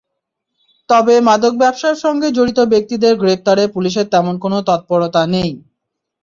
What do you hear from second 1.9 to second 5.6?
সঙ্গে জড়িত ব্যক্তিদের গ্রেপ্তারে পুলিশের তেমন কোনো তৎপরতা নেই।